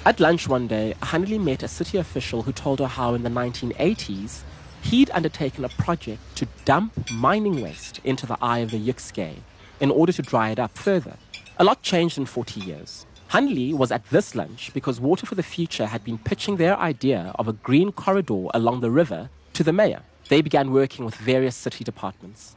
At 0.07 0.19
lunch 0.19 0.47
one 0.47 0.67
day, 0.67 0.93
Hannelie 1.01 1.43
met 1.43 1.63
a 1.63 1.67
city 1.67 1.97
official 1.97 2.43
who 2.43 2.51
told 2.51 2.77
her 2.77 2.85
how 2.85 3.15
in 3.15 3.24
the 3.24 3.29
1980s 3.29 4.43
he'd 4.83 5.09
undertaken 5.09 5.65
a 5.65 5.69
project 5.69 6.21
to 6.35 6.47
dump 6.63 7.09
mining 7.09 7.59
waste 7.59 8.00
into 8.03 8.27
the 8.27 8.38
eye 8.39 8.59
of 8.59 8.69
the 8.69 8.77
Jukskei 8.79 9.38
in 9.79 9.89
order 9.89 10.13
to 10.13 10.21
dry 10.21 10.51
it 10.51 10.59
up 10.59 10.77
further. 10.77 11.17
A 11.57 11.63
lot 11.63 11.81
changed 11.81 12.19
in 12.19 12.27
40 12.27 12.59
years. 12.59 13.07
Hannelie 13.31 13.74
was 13.74 13.91
at 13.91 14.07
this 14.12 14.35
lunch 14.35 14.71
because 14.75 15.01
Water 15.01 15.25
for 15.25 15.33
the 15.33 15.41
Future 15.41 15.88
had 15.88 16.03
been 16.03 16.19
pitching 16.19 16.57
their 16.57 16.77
idea 16.77 17.33
of 17.39 17.47
a 17.47 17.53
green 17.53 17.91
corridor 17.91 18.45
along 18.53 18.81
the 18.81 18.91
river 18.91 19.31
to 19.53 19.63
the 19.63 19.74
mayor. 19.74 20.03
They 20.29 20.41
began 20.41 20.71
working 20.71 21.05
with 21.05 21.15
various 21.15 21.55
city 21.55 21.83
departments. 21.83 22.55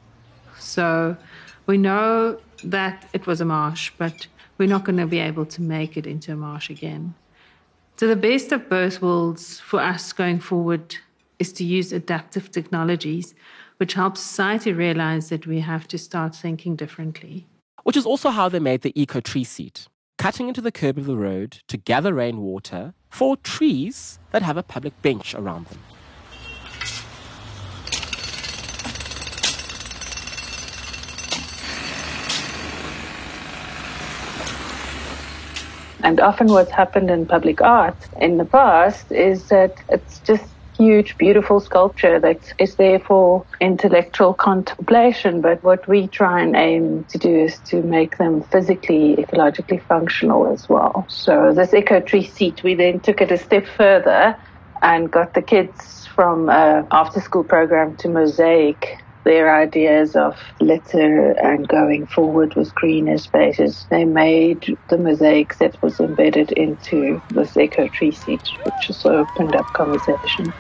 So 0.58 1.16
we 1.64 1.78
know 1.78 2.38
that 2.62 3.08
it 3.14 3.26
was 3.26 3.40
a 3.40 3.46
marsh, 3.46 3.90
but 3.96 4.26
we're 4.58 4.68
not 4.68 4.84
going 4.84 4.98
to 4.98 5.06
be 5.06 5.18
able 5.18 5.46
to 5.46 5.62
make 5.62 5.96
it 5.96 6.06
into 6.06 6.32
a 6.32 6.36
marsh 6.36 6.68
again. 6.68 7.14
So, 7.98 8.06
the 8.06 8.14
best 8.14 8.52
of 8.52 8.68
both 8.68 9.02
worlds 9.02 9.58
for 9.58 9.80
us 9.80 10.12
going 10.12 10.38
forward 10.38 10.94
is 11.40 11.52
to 11.54 11.64
use 11.64 11.92
adaptive 11.92 12.48
technologies, 12.52 13.34
which 13.78 13.94
help 13.94 14.16
society 14.16 14.72
realize 14.72 15.30
that 15.30 15.48
we 15.48 15.58
have 15.58 15.88
to 15.88 15.98
start 15.98 16.36
thinking 16.36 16.76
differently. 16.76 17.48
Which 17.82 17.96
is 17.96 18.06
also 18.06 18.30
how 18.30 18.48
they 18.48 18.60
made 18.60 18.82
the 18.82 18.92
eco 18.94 19.18
tree 19.18 19.42
seat, 19.42 19.88
cutting 20.16 20.46
into 20.46 20.60
the 20.60 20.70
curb 20.70 20.96
of 20.96 21.06
the 21.06 21.16
road 21.16 21.58
to 21.66 21.76
gather 21.76 22.14
rainwater 22.14 22.94
for 23.10 23.36
trees 23.36 24.20
that 24.30 24.42
have 24.42 24.56
a 24.56 24.62
public 24.62 25.02
bench 25.02 25.34
around 25.34 25.66
them. 25.66 25.80
And 36.02 36.20
often 36.20 36.48
what's 36.48 36.72
happened 36.72 37.10
in 37.10 37.26
public 37.26 37.60
art 37.60 38.08
in 38.20 38.36
the 38.36 38.44
past 38.44 39.10
is 39.10 39.48
that 39.48 39.72
it's 39.88 40.20
just 40.20 40.54
huge, 40.78 41.18
beautiful 41.18 41.60
sculpture 41.60 42.20
that 42.20 42.52
is 42.58 42.76
there 42.76 43.00
for 43.00 43.44
intellectual 43.60 44.32
contemplation. 44.32 45.40
But 45.40 45.62
what 45.64 45.86
we 45.88 46.06
try 46.08 46.40
and 46.40 46.54
aim 46.54 47.04
to 47.08 47.18
do 47.18 47.34
is 47.44 47.60
to 47.62 47.82
make 47.82 48.16
them 48.16 48.42
physically, 48.42 49.16
ecologically 49.18 49.82
functional 49.82 50.52
as 50.52 50.68
well. 50.68 51.06
So 51.08 51.52
this 51.54 51.74
eco 51.74 52.00
tree 52.00 52.24
seat, 52.24 52.62
we 52.62 52.74
then 52.74 53.00
took 53.00 53.20
it 53.20 53.32
a 53.32 53.38
step 53.38 53.66
further 53.66 54.36
and 54.80 55.10
got 55.10 55.34
the 55.34 55.42
kids 55.42 56.08
from 56.14 56.48
uh, 56.48 56.82
after 56.92 57.20
school 57.20 57.42
program 57.42 57.96
to 57.96 58.08
mosaic 58.08 58.86
their 59.28 59.54
ideas 59.54 60.16
of 60.16 60.34
litter 60.58 61.32
and 61.32 61.68
going 61.68 62.06
forward 62.06 62.54
with 62.54 62.74
greener 62.74 63.18
spaces. 63.18 63.86
They 63.90 64.06
made 64.06 64.78
the 64.88 64.96
mosaics 64.96 65.58
that 65.58 65.80
was 65.82 66.00
embedded 66.00 66.50
into 66.52 67.20
this 67.28 67.54
eco 67.54 67.88
tree 67.88 68.10
seat, 68.10 68.40
which 68.64 68.88
also 68.88 69.18
opened 69.18 69.54
up 69.54 69.66
conversation. 69.74 70.50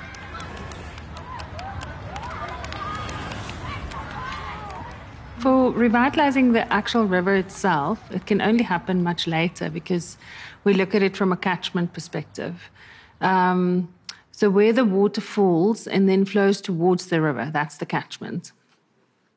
For 5.38 5.72
revitalizing 5.72 6.52
the 6.52 6.70
actual 6.70 7.06
river 7.06 7.36
itself, 7.36 7.98
it 8.10 8.26
can 8.26 8.42
only 8.42 8.64
happen 8.64 9.02
much 9.02 9.26
later 9.26 9.70
because 9.70 10.18
we 10.64 10.74
look 10.74 10.94
at 10.94 11.02
it 11.02 11.16
from 11.16 11.32
a 11.32 11.38
catchment 11.38 11.94
perspective. 11.94 12.68
Um, 13.22 13.94
so, 14.30 14.50
where 14.50 14.74
the 14.74 14.84
water 14.84 15.22
falls 15.22 15.86
and 15.86 16.06
then 16.06 16.26
flows 16.26 16.60
towards 16.60 17.06
the 17.06 17.22
river, 17.22 17.50
that's 17.50 17.78
the 17.78 17.86
catchment. 17.86 18.52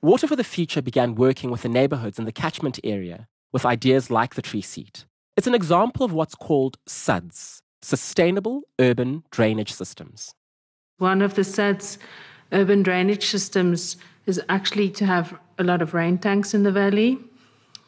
Water 0.03 0.25
for 0.25 0.35
the 0.35 0.43
Future 0.43 0.81
began 0.81 1.13
working 1.13 1.51
with 1.51 1.61
the 1.61 1.69
neighborhoods 1.69 2.17
in 2.17 2.25
the 2.25 2.31
catchment 2.31 2.79
area 2.83 3.27
with 3.51 3.67
ideas 3.67 4.09
like 4.09 4.33
the 4.33 4.41
tree 4.41 4.61
seat. 4.61 5.05
It's 5.37 5.45
an 5.45 5.53
example 5.53 6.03
of 6.03 6.11
what's 6.11 6.33
called 6.33 6.79
SUDS, 6.87 7.61
Sustainable 7.83 8.63
Urban 8.79 9.23
Drainage 9.29 9.71
Systems. 9.71 10.33
One 10.97 11.21
of 11.21 11.35
the 11.35 11.43
SUDS 11.43 11.99
urban 12.51 12.81
drainage 12.81 13.27
systems 13.27 13.95
is 14.25 14.41
actually 14.49 14.89
to 14.89 15.05
have 15.05 15.37
a 15.59 15.63
lot 15.63 15.83
of 15.83 15.93
rain 15.93 16.17
tanks 16.17 16.55
in 16.55 16.63
the 16.63 16.71
valley, 16.71 17.19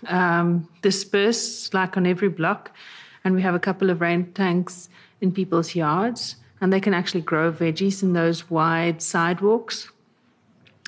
um, 0.06 0.70
dispersed 0.84 1.74
like 1.74 1.98
on 1.98 2.06
every 2.06 2.30
block. 2.30 2.76
And 3.24 3.34
we 3.34 3.42
have 3.42 3.56
a 3.56 3.60
couple 3.60 3.90
of 3.90 4.02
rain 4.02 4.32
tanks 4.34 4.88
in 5.20 5.32
people's 5.32 5.74
yards, 5.74 6.36
and 6.62 6.72
they 6.72 6.80
can 6.80 6.94
actually 6.94 7.22
grow 7.22 7.52
veggies 7.52 8.04
in 8.04 8.14
those 8.14 8.52
wide 8.52 9.02
sidewalks 9.02 9.90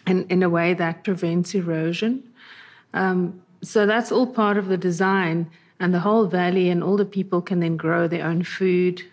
and 0.05 0.29
in 0.31 0.43
a 0.43 0.49
way 0.49 0.73
that 0.73 1.03
prevents 1.03 1.55
erosion. 1.55 2.23
Um, 2.93 3.41
so 3.61 3.85
that's 3.85 4.11
all 4.11 4.27
part 4.27 4.57
of 4.57 4.67
the 4.67 4.77
design, 4.77 5.49
and 5.79 5.93
the 5.93 5.99
whole 5.99 6.27
valley 6.27 6.69
and 6.69 6.83
all 6.83 6.97
the 6.97 7.05
people 7.05 7.41
can 7.41 7.59
then 7.59 7.77
grow 7.77 8.07
their 8.07 8.25
own 8.25 8.43
food 8.43 9.03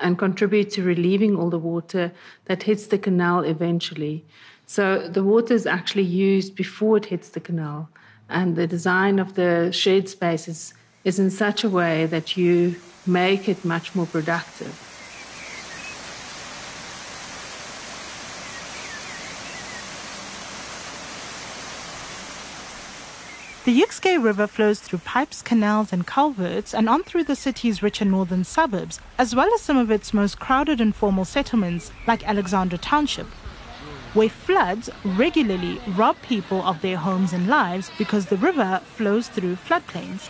and 0.00 0.18
contribute 0.18 0.70
to 0.70 0.82
relieving 0.82 1.36
all 1.36 1.50
the 1.50 1.58
water 1.58 2.12
that 2.44 2.64
hits 2.64 2.86
the 2.86 2.98
canal 2.98 3.40
eventually. 3.44 4.24
So 4.66 5.08
the 5.08 5.22
water 5.22 5.54
is 5.54 5.66
actually 5.66 6.04
used 6.04 6.54
before 6.54 6.96
it 6.96 7.06
hits 7.06 7.28
the 7.28 7.40
canal, 7.40 7.88
and 8.28 8.56
the 8.56 8.66
design 8.66 9.18
of 9.18 9.34
the 9.34 9.70
shared 9.72 10.08
spaces 10.08 10.74
is 11.04 11.18
in 11.18 11.30
such 11.30 11.64
a 11.64 11.70
way 11.70 12.06
that 12.06 12.36
you 12.36 12.76
make 13.06 13.48
it 13.48 13.64
much 13.64 13.94
more 13.94 14.06
productive. 14.06 14.93
The 23.64 23.80
Jukskei 23.80 24.22
River 24.22 24.46
flows 24.46 24.78
through 24.78 24.98
pipes, 25.06 25.40
canals, 25.40 25.90
and 25.90 26.06
culverts 26.06 26.74
and 26.74 26.86
on 26.86 27.02
through 27.02 27.24
the 27.24 27.34
city's 27.34 27.82
richer 27.82 28.04
northern 28.04 28.44
suburbs, 28.44 29.00
as 29.16 29.34
well 29.34 29.48
as 29.54 29.62
some 29.62 29.78
of 29.78 29.90
its 29.90 30.12
most 30.12 30.38
crowded 30.38 30.82
informal 30.82 31.24
settlements 31.24 31.90
like 32.06 32.28
Alexandra 32.28 32.76
Township, 32.76 33.26
where 34.12 34.28
floods 34.28 34.90
regularly 35.02 35.80
rob 35.96 36.16
people 36.20 36.60
of 36.60 36.82
their 36.82 36.98
homes 36.98 37.32
and 37.32 37.46
lives 37.46 37.90
because 37.96 38.26
the 38.26 38.36
river 38.36 38.82
flows 38.84 39.28
through 39.28 39.56
floodplains. 39.56 40.28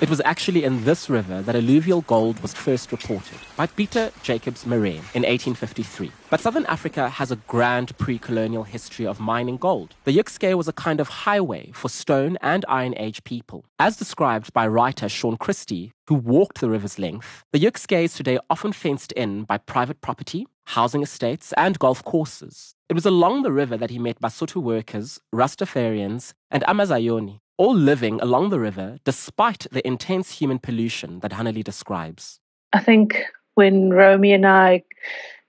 It 0.00 0.08
was 0.08 0.22
actually 0.24 0.64
in 0.64 0.84
this 0.84 1.10
river 1.10 1.42
that 1.42 1.54
alluvial 1.54 2.00
gold 2.00 2.40
was 2.40 2.54
first 2.54 2.90
reported 2.90 3.36
by 3.54 3.66
Peter 3.66 4.10
Jacobs 4.22 4.64
Marais 4.64 4.96
in 5.12 5.24
1853. 5.24 6.10
But 6.30 6.40
southern 6.40 6.64
Africa 6.66 7.10
has 7.10 7.30
a 7.30 7.36
grand 7.36 7.94
pre 7.98 8.18
colonial 8.18 8.62
history 8.62 9.06
of 9.06 9.20
mining 9.20 9.58
gold. 9.58 9.94
The 10.04 10.16
Jukskei 10.16 10.56
was 10.56 10.68
a 10.68 10.72
kind 10.72 11.00
of 11.00 11.08
highway 11.08 11.70
for 11.74 11.90
Stone 11.90 12.38
and 12.40 12.64
Iron 12.66 12.94
Age 12.96 13.22
people. 13.24 13.66
As 13.78 13.98
described 13.98 14.54
by 14.54 14.66
writer 14.66 15.06
Sean 15.06 15.36
Christie, 15.36 15.92
who 16.06 16.14
walked 16.14 16.62
the 16.62 16.70
river's 16.70 16.98
length, 16.98 17.44
the 17.52 17.60
Jukskei 17.60 18.04
is 18.04 18.14
today 18.14 18.38
often 18.48 18.72
fenced 18.72 19.12
in 19.12 19.44
by 19.44 19.58
private 19.58 20.00
property, 20.00 20.46
housing 20.68 21.02
estates, 21.02 21.52
and 21.58 21.78
golf 21.78 22.02
courses. 22.04 22.74
It 22.88 22.94
was 22.94 23.04
along 23.04 23.42
the 23.42 23.52
river 23.52 23.76
that 23.76 23.90
he 23.90 23.98
met 23.98 24.18
Basotho 24.18 24.62
workers, 24.62 25.20
Rastafarians, 25.34 26.32
and 26.50 26.62
Amazayoni, 26.62 27.40
all 27.60 27.74
living 27.74 28.18
along 28.22 28.48
the 28.48 28.58
river 28.58 28.98
despite 29.04 29.66
the 29.70 29.86
intense 29.86 30.32
human 30.32 30.58
pollution 30.58 31.20
that 31.20 31.32
Hannelie 31.32 31.62
describes. 31.62 32.40
I 32.72 32.80
think 32.80 33.22
when 33.54 33.90
Romy 33.90 34.32
and 34.32 34.46
I 34.46 34.82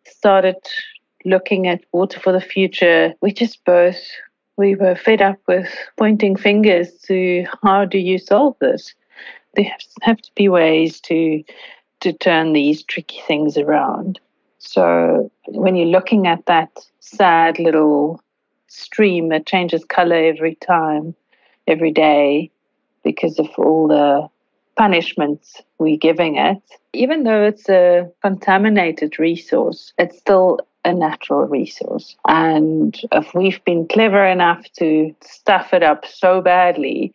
started 0.05 0.57
looking 1.23 1.67
at 1.67 1.85
water 1.93 2.19
for 2.19 2.33
the 2.33 2.41
future, 2.41 3.13
we 3.21 3.31
just 3.31 3.63
both 3.63 3.95
we 4.57 4.75
were 4.75 4.93
fed 4.93 5.21
up 5.21 5.39
with 5.47 5.73
pointing 5.97 6.35
fingers 6.35 6.91
to 7.07 7.45
how 7.63 7.85
do 7.85 7.97
you 7.97 8.17
solve 8.17 8.57
this? 8.59 8.93
There 9.55 9.71
have 10.01 10.17
to 10.17 10.31
be 10.35 10.49
ways 10.49 10.99
to 11.01 11.41
to 12.01 12.11
turn 12.11 12.51
these 12.51 12.83
tricky 12.83 13.21
things 13.25 13.57
around. 13.57 14.19
So 14.59 15.31
when 15.47 15.77
you're 15.77 15.95
looking 15.97 16.27
at 16.27 16.45
that 16.47 16.71
sad 16.99 17.57
little 17.57 18.21
stream 18.67 19.29
that 19.29 19.45
changes 19.45 19.85
color 19.85 20.17
every 20.17 20.55
time, 20.55 21.15
every 21.67 21.91
day 21.91 22.51
because 23.03 23.39
of 23.39 23.49
all 23.57 23.87
the 23.87 24.27
punishments 24.77 25.61
we're 25.79 25.97
giving 25.97 26.37
it. 26.37 26.61
Even 26.93 27.23
though 27.23 27.43
it's 27.43 27.69
a 27.69 28.09
contaminated 28.21 29.19
resource, 29.19 29.93
it's 29.97 30.17
still 30.17 30.59
a 30.83 30.93
natural 30.93 31.45
resource. 31.45 32.15
And 32.27 32.99
if 33.11 33.33
we've 33.33 33.63
been 33.65 33.87
clever 33.87 34.25
enough 34.25 34.65
to 34.79 35.15
stuff 35.21 35.73
it 35.73 35.83
up 35.83 36.05
so 36.05 36.41
badly, 36.41 37.13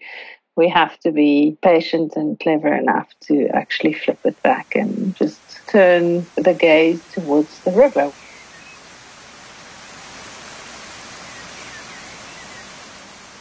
we 0.56 0.68
have 0.68 0.98
to 1.00 1.12
be 1.12 1.56
patient 1.62 2.14
and 2.16 2.38
clever 2.40 2.72
enough 2.72 3.08
to 3.22 3.48
actually 3.48 3.92
flip 3.92 4.18
it 4.24 4.40
back 4.42 4.74
and 4.74 5.14
just 5.16 5.40
turn 5.68 6.26
the 6.36 6.54
gaze 6.54 7.02
towards 7.12 7.60
the 7.60 7.72
river. 7.72 8.10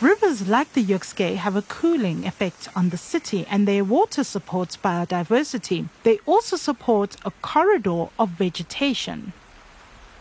Rivers 0.05 0.47
like 0.47 0.71
the 0.73 0.83
Jukskei 0.83 1.35
have 1.37 1.55
a 1.55 1.63
cooling 1.63 2.27
effect 2.27 2.69
on 2.75 2.89
the 2.89 2.97
city 3.11 3.43
and 3.49 3.67
their 3.67 3.83
water 3.83 4.23
supports 4.23 4.77
biodiversity. 4.77 5.89
They 6.03 6.19
also 6.27 6.57
support 6.57 7.15
a 7.25 7.31
corridor 7.41 8.09
of 8.19 8.29
vegetation. 8.29 9.33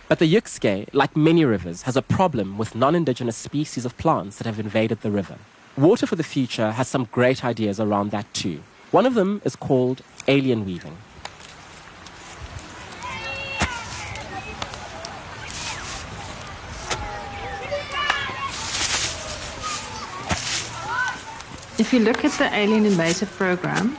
But 0.08 0.20
the 0.20 0.34
Jukskei, 0.34 0.88
like 0.94 1.14
many 1.14 1.44
rivers, 1.44 1.82
has 1.82 1.98
a 1.98 2.00
problem 2.00 2.56
with 2.56 2.74
non 2.74 2.94
indigenous 2.94 3.36
species 3.36 3.84
of 3.84 3.98
plants 3.98 4.38
that 4.38 4.46
have 4.46 4.58
invaded 4.58 5.02
the 5.02 5.10
river. 5.10 5.36
Water 5.76 6.06
for 6.06 6.16
the 6.16 6.30
Future 6.36 6.70
has 6.70 6.88
some 6.88 7.06
great 7.12 7.44
ideas 7.44 7.78
around 7.78 8.10
that 8.12 8.32
too. 8.32 8.62
One 8.90 9.04
of 9.04 9.12
them 9.12 9.42
is 9.44 9.54
called 9.54 10.00
alien 10.26 10.64
weaving. 10.64 10.96
If 21.76 21.92
you 21.92 21.98
look 21.98 22.24
at 22.24 22.30
the 22.38 22.54
alien 22.54 22.86
invasive 22.86 23.30
program 23.32 23.96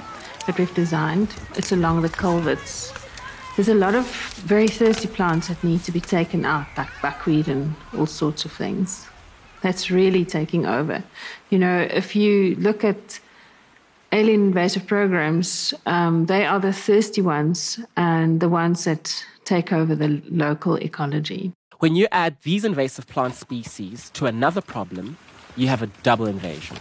that 0.47 0.57
we've 0.57 0.73
designed, 0.73 1.27
it's 1.57 1.73
along 1.73 2.03
the 2.03 2.09
culverts. 2.09 2.93
There's 3.57 3.67
a 3.67 3.75
lot 3.75 3.95
of 3.95 4.05
very 4.45 4.69
thirsty 4.69 5.09
plants 5.09 5.49
that 5.49 5.61
need 5.61 5.83
to 5.83 5.91
be 5.91 5.99
taken 5.99 6.45
out, 6.45 6.67
like 6.77 6.87
buckwheat 7.01 7.49
and 7.49 7.75
all 7.97 8.05
sorts 8.05 8.45
of 8.45 8.53
things. 8.53 9.07
That's 9.61 9.91
really 9.91 10.23
taking 10.23 10.65
over. 10.65 11.03
You 11.49 11.59
know, 11.59 11.79
if 11.91 12.15
you 12.15 12.55
look 12.55 12.85
at 12.85 13.19
alien 14.13 14.43
invasive 14.47 14.87
programs, 14.87 15.73
um, 15.85 16.27
they 16.27 16.45
are 16.45 16.61
the 16.61 16.71
thirsty 16.71 17.21
ones 17.21 17.81
and 17.97 18.39
the 18.39 18.47
ones 18.47 18.85
that 18.85 19.25
take 19.43 19.73
over 19.73 19.95
the 19.95 20.21
local 20.29 20.75
ecology. 20.77 21.51
When 21.79 21.97
you 21.97 22.07
add 22.13 22.37
these 22.43 22.63
invasive 22.63 23.07
plant 23.07 23.35
species 23.35 24.11
to 24.11 24.27
another 24.27 24.61
problem, 24.61 25.17
you 25.57 25.67
have 25.67 25.81
a 25.81 25.87
double 26.03 26.25
invasion. 26.25 26.77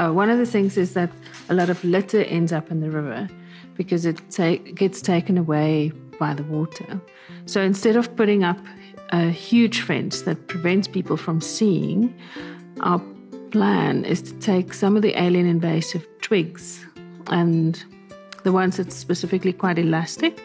Uh, 0.00 0.10
one 0.10 0.30
of 0.30 0.38
the 0.38 0.46
things 0.46 0.78
is 0.78 0.94
that 0.94 1.10
a 1.50 1.54
lot 1.54 1.68
of 1.68 1.82
litter 1.84 2.24
ends 2.24 2.54
up 2.54 2.70
in 2.70 2.80
the 2.80 2.90
river 2.90 3.28
because 3.76 4.06
it 4.06 4.18
ta- 4.30 4.56
gets 4.74 5.02
taken 5.02 5.36
away 5.36 5.92
by 6.18 6.32
the 6.32 6.42
water. 6.44 6.98
So 7.44 7.60
instead 7.60 7.96
of 7.96 8.16
putting 8.16 8.42
up 8.42 8.58
a 9.10 9.28
huge 9.28 9.82
fence 9.82 10.22
that 10.22 10.48
prevents 10.48 10.88
people 10.88 11.18
from 11.18 11.42
seeing, 11.42 12.14
our 12.80 12.98
plan 13.50 14.06
is 14.06 14.22
to 14.22 14.32
take 14.38 14.72
some 14.72 14.96
of 14.96 15.02
the 15.02 15.20
alien 15.20 15.46
invasive 15.46 16.06
twigs 16.22 16.86
and 17.26 17.84
the 18.42 18.52
ones 18.52 18.78
that's 18.78 18.96
specifically 18.96 19.52
quite 19.52 19.78
elastic 19.78 20.42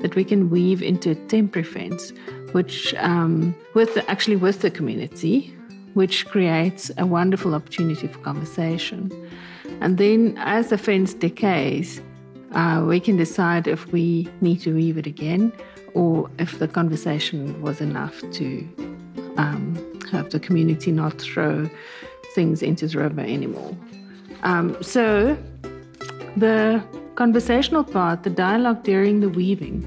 that 0.00 0.16
we 0.16 0.24
can 0.24 0.50
weave 0.50 0.82
into 0.82 1.10
a 1.10 1.14
temporary 1.14 1.64
fence, 1.64 2.12
which 2.52 2.92
um, 2.94 3.54
with 3.74 3.94
the, 3.94 4.10
actually 4.10 4.36
with 4.36 4.62
the 4.62 4.70
community 4.70 5.55
which 5.96 6.26
creates 6.26 6.90
a 6.98 7.06
wonderful 7.06 7.54
opportunity 7.54 8.06
for 8.06 8.18
conversation. 8.18 9.10
And 9.80 9.96
then, 9.96 10.36
as 10.36 10.68
the 10.68 10.76
fence 10.76 11.14
decays, 11.14 12.02
uh, 12.52 12.84
we 12.86 13.00
can 13.00 13.16
decide 13.16 13.66
if 13.66 13.90
we 13.92 14.28
need 14.42 14.60
to 14.60 14.74
weave 14.74 14.98
it 14.98 15.06
again 15.06 15.54
or 15.94 16.30
if 16.38 16.58
the 16.58 16.68
conversation 16.68 17.62
was 17.62 17.80
enough 17.80 18.20
to 18.32 18.46
um, 19.38 19.74
have 20.12 20.28
the 20.28 20.38
community 20.38 20.92
not 20.92 21.18
throw 21.18 21.66
things 22.34 22.62
into 22.62 22.86
the 22.86 22.98
river 22.98 23.22
anymore. 23.22 23.74
Um, 24.42 24.76
so, 24.82 25.34
the 26.36 26.84
conversational 27.14 27.84
part, 27.84 28.22
the 28.22 28.28
dialogue 28.28 28.82
during 28.82 29.20
the 29.20 29.30
weaving, 29.30 29.80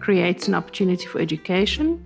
creates 0.00 0.48
an 0.48 0.54
opportunity 0.54 1.06
for 1.06 1.20
education 1.20 2.04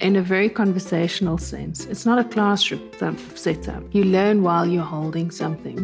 in 0.00 0.16
a 0.16 0.22
very 0.22 0.48
conversational 0.48 1.38
sense. 1.38 1.86
It's 1.86 2.06
not 2.06 2.18
a 2.18 2.24
classroom 2.24 2.90
setup. 3.34 3.82
You 3.92 4.04
learn 4.04 4.42
while 4.42 4.66
you're 4.66 4.82
holding 4.82 5.30
something. 5.30 5.78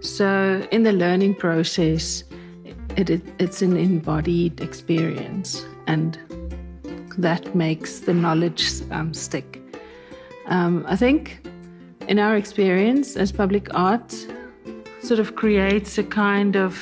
So, 0.00 0.66
in 0.70 0.82
the 0.82 0.92
learning 0.92 1.36
process, 1.36 2.24
it, 2.96 3.10
it, 3.10 3.22
it's 3.38 3.62
an 3.62 3.76
embodied 3.76 4.60
experience, 4.60 5.64
and 5.86 6.18
that 7.18 7.54
makes 7.54 8.00
the 8.00 8.14
knowledge 8.14 8.70
um, 8.90 9.14
stick. 9.14 9.62
Um, 10.46 10.84
I 10.88 10.96
think, 10.96 11.46
in 12.08 12.18
our 12.18 12.36
experience 12.36 13.16
as 13.16 13.30
public 13.30 13.72
art, 13.74 14.14
sort 15.02 15.20
of 15.20 15.36
creates 15.36 15.98
a 15.98 16.02
kind 16.02 16.56
of 16.56 16.78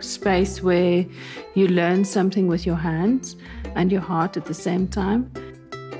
space 0.00 0.62
where 0.62 1.06
you 1.54 1.68
learn 1.68 2.04
something 2.04 2.48
with 2.48 2.66
your 2.66 2.76
hands 2.76 3.36
and 3.74 3.90
your 3.90 4.00
heart 4.00 4.36
at 4.36 4.44
the 4.44 4.54
same 4.54 4.86
time. 4.86 5.32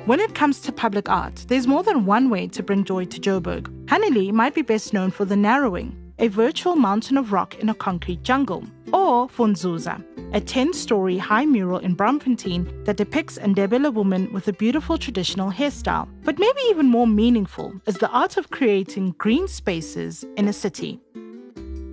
When 0.05 0.19
it 0.19 0.35
comes 0.35 0.59
to 0.63 0.73
public 0.73 1.09
art, 1.09 1.45
there's 1.47 1.69
more 1.69 1.85
than 1.85 2.07
one 2.07 2.29
way 2.29 2.49
to 2.49 2.63
bring 2.65 2.83
joy 2.83 3.05
to 3.05 3.21
Joburg. 3.21 3.69
Hannelie 3.87 4.33
might 4.33 4.53
be 4.53 4.63
best 4.63 4.93
known 4.93 5.13
for 5.13 5.25
The 5.25 5.37
Narrowing, 5.37 5.95
a 6.19 6.27
virtual 6.27 6.75
mountain 6.75 7.17
of 7.17 7.33
rock 7.33 7.55
in 7.61 7.69
a 7.69 7.75
concrete 7.75 8.25
jungle, 8.25 8.65
or 8.93 9.29
Funzuza, 9.29 10.05
a 10.35 10.41
10 10.41 10.73
story 10.73 11.19
high 11.19 11.47
mural 11.47 11.79
in 11.79 11.95
Braamfontein 11.95 12.85
that 12.85 12.97
depicts 12.97 13.37
a 13.37 13.43
Ndebele 13.43 13.95
woman 13.95 14.33
with 14.33 14.49
a 14.49 14.53
beautiful 14.53 14.99
traditional 14.99 15.53
hairstyle. 15.53 16.09
But 16.25 16.41
maybe 16.41 16.61
even 16.71 16.87
more 16.87 17.07
meaningful 17.07 17.73
is 17.87 17.99
the 17.99 18.11
art 18.11 18.37
of 18.37 18.51
creating 18.51 19.15
green 19.19 19.47
spaces 19.47 20.25
in 20.37 20.49
a 20.49 20.53
city. 20.53 20.99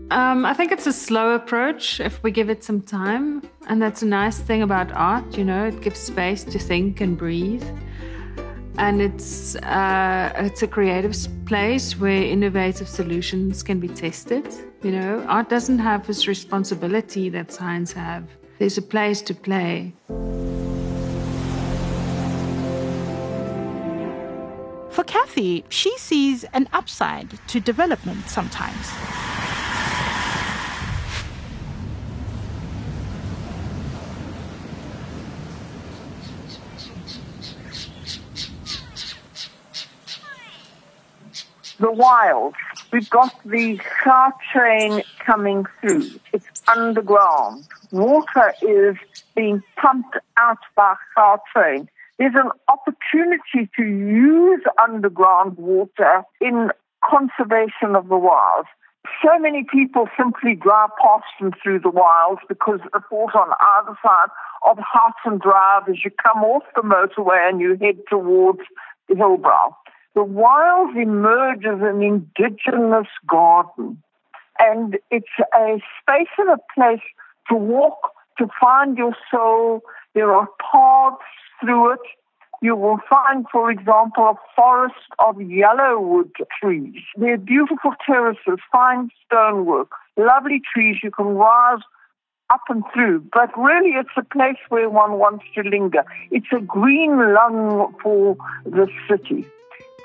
Um, 0.09 0.47
I 0.47 0.55
think 0.55 0.71
it's 0.71 0.87
a 0.87 0.93
slow 0.93 1.35
approach 1.35 1.99
if 1.99 2.23
we 2.23 2.31
give 2.31 2.49
it 2.49 2.63
some 2.63 2.81
time. 2.81 3.43
And 3.67 3.79
that's 3.79 4.01
a 4.01 4.07
nice 4.07 4.39
thing 4.39 4.63
about 4.63 4.91
art, 4.93 5.37
you 5.37 5.45
know, 5.45 5.67
it 5.67 5.79
gives 5.81 5.99
space 5.99 6.43
to 6.45 6.57
think 6.57 7.01
and 7.01 7.15
breathe 7.15 7.63
and 8.79 9.01
it's 9.01 9.55
uh, 9.57 10.31
it's 10.37 10.63
a 10.63 10.67
creative 10.67 11.13
place 11.45 11.99
where 11.99 12.23
innovative 12.23 12.87
solutions 12.87 13.61
can 13.61 13.79
be 13.79 13.89
tested. 13.89 14.45
You 14.81 14.91
know, 14.91 15.25
art 15.27 15.49
doesn't 15.49 15.79
have 15.79 16.07
this 16.07 16.27
responsibility 16.27 17.27
that 17.29 17.51
science 17.51 17.91
have. 17.91 18.23
There's 18.57 18.77
a 18.77 18.81
place 18.81 19.21
to 19.23 19.33
play. 19.33 19.93
For 24.89 25.03
Kathy, 25.03 25.65
she 25.69 25.97
sees 25.97 26.45
an 26.53 26.67
upside 26.71 27.37
to 27.49 27.59
development 27.59 28.29
sometimes. 28.29 28.89
The 41.79 41.91
wilds. 41.91 42.55
We've 42.91 43.09
got 43.09 43.33
the 43.45 43.79
car 44.03 44.33
train 44.51 45.01
coming 45.25 45.65
through. 45.81 46.09
It's 46.33 46.47
underground. 46.67 47.65
Water 47.91 48.53
is 48.61 48.95
being 49.35 49.63
pumped 49.77 50.17
out 50.37 50.59
by 50.75 50.95
car 51.15 51.41
train. 51.53 51.89
There's 52.17 52.35
an 52.35 52.51
opportunity 52.67 53.69
to 53.77 53.83
use 53.83 54.61
underground 54.81 55.57
water 55.57 56.23
in 56.41 56.69
conservation 57.03 57.95
of 57.95 58.09
the 58.09 58.17
wilds. 58.17 58.67
So 59.23 59.39
many 59.39 59.63
people 59.63 60.07
simply 60.17 60.55
drive 60.55 60.89
past 61.01 61.25
them 61.39 61.53
through 61.63 61.79
the 61.79 61.89
wilds 61.89 62.41
because 62.49 62.81
it 62.83 63.01
falls 63.09 63.31
on 63.33 63.47
either 63.77 63.97
side 64.03 64.29
of 64.69 64.77
Houghton 64.77 65.39
Drive 65.39 65.87
as 65.89 66.03
you 66.03 66.11
come 66.21 66.43
off 66.43 66.63
the 66.75 66.81
motorway 66.81 67.49
and 67.49 67.61
you 67.61 67.77
head 67.81 67.99
towards 68.09 68.59
Hillbrow. 69.09 69.73
The 70.19 70.25
wilds 70.25 70.97
emerge 70.97 71.63
as 71.63 71.79
an 71.79 72.01
indigenous 72.03 73.07
garden. 73.25 74.03
And 74.59 74.97
it's 75.09 75.31
a 75.55 75.79
space 76.01 76.27
and 76.37 76.49
a 76.49 76.57
place 76.75 76.99
to 77.47 77.55
walk, 77.55 78.11
to 78.37 78.47
find 78.59 78.97
your 78.97 79.15
soul. 79.31 79.81
There 80.15 80.33
are 80.33 80.49
paths 80.59 81.23
through 81.61 81.93
it. 81.93 82.01
You 82.61 82.75
will 82.75 82.99
find, 83.09 83.45
for 83.49 83.71
example, 83.71 84.25
a 84.25 84.35
forest 84.57 85.07
of 85.19 85.37
yellowwood 85.37 86.31
trees. 86.59 87.01
They're 87.15 87.37
beautiful 87.37 87.93
terraces, 88.05 88.59
fine 88.73 89.11
stonework, 89.25 89.91
lovely 90.17 90.61
trees. 90.73 90.97
You 91.01 91.11
can 91.11 91.27
rise 91.27 91.79
up 92.49 92.63
and 92.67 92.83
through, 92.93 93.23
but 93.31 93.57
really 93.57 93.91
it's 93.91 94.09
a 94.17 94.25
place 94.25 94.59
where 94.67 94.89
one 94.89 95.13
wants 95.13 95.45
to 95.55 95.61
linger. 95.61 96.03
It's 96.29 96.51
a 96.51 96.59
green 96.59 97.33
lung 97.33 97.95
for 98.03 98.35
the 98.65 98.89
city. 99.07 99.47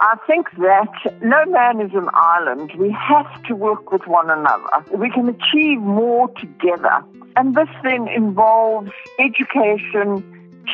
I 0.00 0.16
think 0.26 0.48
that 0.58 1.22
no 1.22 1.44
man 1.46 1.80
is 1.80 1.92
an 1.94 2.08
island. 2.14 2.72
We 2.76 2.90
have 2.90 3.42
to 3.44 3.54
work 3.54 3.92
with 3.92 4.06
one 4.06 4.30
another. 4.30 4.84
We 4.92 5.10
can 5.10 5.28
achieve 5.28 5.80
more 5.80 6.28
together. 6.40 7.04
And 7.36 7.54
this 7.54 7.68
then 7.82 8.08
involves 8.08 8.90
education, 9.18 10.22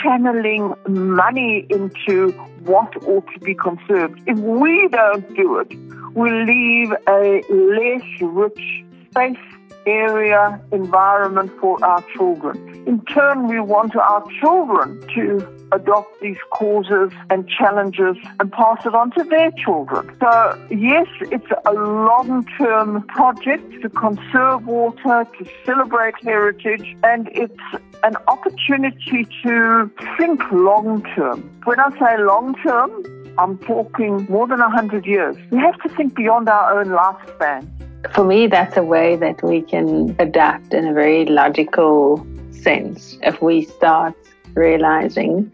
channeling 0.03 0.75
money 0.89 1.67
into 1.71 2.31
what 2.65 2.95
ought 3.05 3.27
to 3.33 3.41
be 3.41 3.55
conserved. 3.55 4.23
If 4.27 4.39
we 4.39 4.89
don't 4.89 5.35
do 5.37 5.59
it, 5.59 5.75
we 6.15 6.31
leave 6.31 6.93
a 7.09 7.43
less 7.51 8.21
rich 8.21 8.85
space 9.11 9.39
area 9.87 10.61
environment 10.73 11.51
for 11.61 11.83
our 11.85 12.03
children. 12.15 12.85
In 12.87 13.05
turn, 13.07 13.49
we 13.49 13.61
want 13.61 13.97
our 13.97 14.25
children 14.41 15.01
to 15.15 15.60
adopt 15.73 16.21
these 16.21 16.39
causes 16.51 17.13
and 17.31 17.49
challenges 17.49 18.17
and 18.39 18.53
pass 18.53 18.85
it 18.85 18.95
on 18.95 19.11
to 19.13 19.25
their 19.25 19.51
children. 19.53 20.17
So, 20.21 20.59
yes, 20.71 21.07
it's 21.21 21.53
a 21.67 21.73
long 21.73 22.47
term 22.59 23.03
project 23.09 23.83
to 23.83 23.89
conserve 23.91 24.67
water, 24.67 25.27
to 25.39 25.47
celebrate 25.65 26.15
heritage, 26.23 26.97
and 27.03 27.29
it's 27.33 27.63
an 28.03 28.17
opportunity 28.29 29.27
to 29.43 29.91
think 30.17 30.41
long 30.51 31.03
term. 31.15 31.51
When 31.65 31.79
I 31.81 31.91
say 31.99 32.23
long 32.23 32.55
term, 32.63 32.91
I'm 33.39 33.59
talking 33.59 34.27
more 34.29 34.47
than 34.47 34.59
100 34.59 35.07
years. 35.07 35.37
We 35.51 35.59
have 35.59 35.81
to 35.83 35.89
think 35.91 36.15
beyond 36.15 36.49
our 36.49 36.81
own 36.81 36.89
lifespan. 36.89 37.69
For 38.13 38.25
me, 38.25 38.47
that's 38.47 38.77
a 38.77 38.83
way 38.83 39.17
that 39.17 39.43
we 39.43 39.63
can 39.63 40.17
adapt 40.19 40.73
in 40.73 40.87
a 40.87 40.93
very 40.93 41.27
logical 41.27 42.27
sense. 42.51 43.19
If 43.23 43.41
we 43.43 43.63
start 43.65 44.15
realizing 44.55 45.53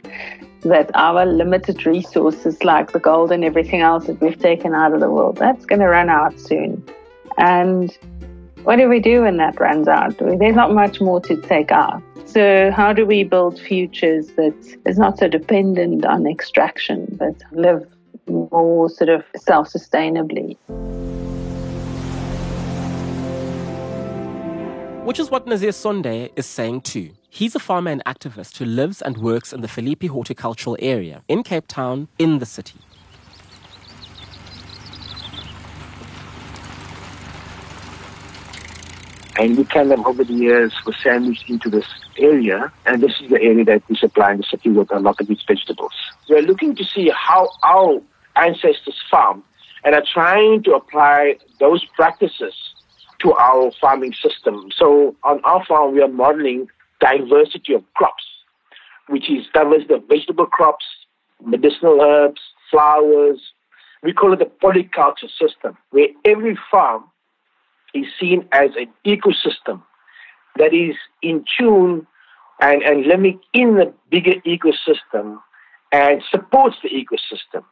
that 0.62 0.90
our 0.94 1.24
limited 1.26 1.86
resources, 1.86 2.62
like 2.64 2.92
the 2.92 2.98
gold 2.98 3.30
and 3.30 3.44
everything 3.44 3.80
else 3.80 4.06
that 4.06 4.20
we've 4.20 4.38
taken 4.38 4.74
out 4.74 4.92
of 4.92 5.00
the 5.00 5.10
world, 5.10 5.36
that's 5.36 5.64
going 5.64 5.80
to 5.80 5.86
run 5.86 6.08
out 6.08 6.38
soon. 6.40 6.82
And 7.38 7.96
what 8.64 8.76
do 8.76 8.88
we 8.88 9.00
do 9.00 9.22
when 9.22 9.36
that 9.36 9.60
runs 9.60 9.86
out? 9.86 10.18
There's 10.18 10.56
not 10.56 10.72
much 10.72 11.00
more 11.00 11.20
to 11.20 11.40
take 11.42 11.70
out. 11.70 12.02
So, 12.24 12.72
how 12.72 12.92
do 12.92 13.06
we 13.06 13.22
build 13.22 13.60
futures 13.60 14.26
that 14.32 14.54
is 14.84 14.98
not 14.98 15.18
so 15.18 15.28
dependent 15.28 16.04
on 16.04 16.26
extraction, 16.26 17.06
but 17.16 17.34
live 17.52 17.86
more 18.26 18.90
sort 18.90 19.08
of 19.08 19.24
self 19.36 19.72
sustainably? 19.72 20.56
Which 25.04 25.20
is 25.20 25.30
what 25.30 25.46
Nazeer 25.46 25.72
Sonday 25.72 26.30
is 26.34 26.46
saying 26.46 26.80
too. 26.80 27.10
He's 27.36 27.54
a 27.54 27.58
farmer 27.58 27.90
and 27.90 28.02
activist 28.06 28.56
who 28.56 28.64
lives 28.64 29.02
and 29.02 29.18
works 29.18 29.52
in 29.52 29.60
the 29.60 29.68
Philippi 29.68 30.06
horticultural 30.06 30.74
area 30.80 31.22
in 31.28 31.42
Cape 31.42 31.68
Town, 31.68 32.08
in 32.18 32.38
the 32.38 32.46
city. 32.46 32.78
And 39.38 39.58
we 39.58 39.66
can 39.66 39.90
them 39.90 40.06
over 40.06 40.24
the 40.24 40.32
years 40.32 40.72
were 40.86 40.94
sandwiched 41.02 41.50
into 41.50 41.68
this 41.68 41.84
area, 42.16 42.72
and 42.86 43.02
this 43.02 43.20
is 43.20 43.28
the 43.28 43.42
area 43.42 43.66
that 43.66 43.82
we 43.86 43.96
supply 43.96 44.34
the 44.34 44.42
city 44.42 44.70
with 44.70 44.90
a 44.90 44.98
lot 44.98 45.20
of 45.20 45.26
these 45.26 45.42
vegetables. 45.46 45.92
We're 46.30 46.40
looking 46.40 46.74
to 46.74 46.84
see 46.84 47.12
how 47.14 47.50
our 47.62 48.00
ancestors 48.36 48.98
farmed 49.10 49.42
and 49.84 49.94
are 49.94 50.04
trying 50.10 50.62
to 50.62 50.72
apply 50.72 51.36
those 51.60 51.84
practices 51.84 52.54
to 53.18 53.34
our 53.34 53.72
farming 53.78 54.14
system. 54.14 54.70
So 54.74 55.14
on 55.22 55.42
our 55.44 55.62
farm, 55.66 55.92
we 55.92 56.00
are 56.00 56.08
modeling 56.08 56.70
diversity 57.00 57.74
of 57.74 57.82
crops, 57.94 58.24
which 59.08 59.30
is 59.30 59.46
diversity 59.52 59.94
of 59.94 60.02
vegetable 60.08 60.46
crops, 60.46 60.84
medicinal 61.44 62.00
herbs, 62.00 62.40
flowers. 62.70 63.40
We 64.02 64.12
call 64.12 64.32
it 64.32 64.38
the 64.38 64.50
polyculture 64.62 65.30
system, 65.40 65.76
where 65.90 66.08
every 66.24 66.58
farm 66.70 67.04
is 67.94 68.06
seen 68.20 68.48
as 68.52 68.70
an 68.76 68.88
ecosystem 69.06 69.82
that 70.58 70.72
is 70.72 70.96
in 71.22 71.44
tune 71.58 72.06
and, 72.60 72.82
and 72.82 73.06
living 73.06 73.40
in 73.52 73.76
the 73.76 73.92
bigger 74.10 74.34
ecosystem 74.46 75.38
and 75.92 76.22
supports 76.30 76.76
the 76.82 76.88
ecosystem. 76.88 77.64